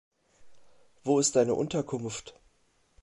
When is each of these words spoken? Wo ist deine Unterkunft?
Wo 1.03 1.19
ist 1.19 1.35
deine 1.35 1.53
Unterkunft? 1.53 2.33